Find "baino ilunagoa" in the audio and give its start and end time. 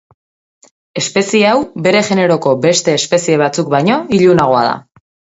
3.75-4.63